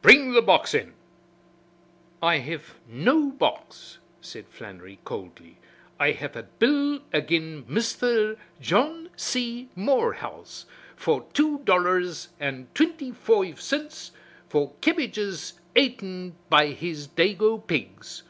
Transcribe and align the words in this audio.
Bring 0.00 0.30
the 0.32 0.42
box 0.42 0.74
in." 0.74 0.92
"I 2.22 2.38
hev 2.38 2.76
no 2.86 3.32
box," 3.32 3.98
said 4.20 4.46
Flannery 4.48 5.00
coldly. 5.04 5.56
"I 5.98 6.12
hev 6.12 6.36
a 6.36 6.44
bill 6.44 7.00
agin 7.12 7.64
Misther 7.66 8.36
John 8.60 9.10
C. 9.16 9.70
Morehouse 9.74 10.66
for 10.94 11.26
two 11.32 11.62
dollars 11.64 12.28
and 12.38 12.72
twinty 12.76 13.10
foive 13.10 13.58
cints 13.60 14.12
for 14.48 14.72
kebbages 14.80 15.54
aten 15.74 16.36
by 16.48 16.68
his 16.68 17.08
dago 17.08 17.58
pigs. 17.66 18.22